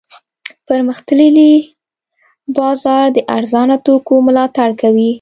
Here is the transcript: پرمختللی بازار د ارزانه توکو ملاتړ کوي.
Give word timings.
پرمختللی 0.67 1.53
بازار 2.57 3.05
د 3.15 3.17
ارزانه 3.37 3.75
توکو 3.85 4.15
ملاتړ 4.27 4.69
کوي. 4.81 5.09